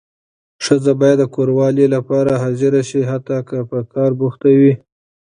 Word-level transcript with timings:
ښځه 0.65 0.93
باید 1.01 1.17
د 1.21 1.25
کوروالې 1.35 1.85
لپاره 1.95 2.39
حاضره 2.43 2.81
شي 2.89 3.01
حتی 3.11 3.39
که 3.49 3.57
په 3.69 3.79
کار 3.93 4.11
بوخته 4.19 4.49
وي. 4.59 4.73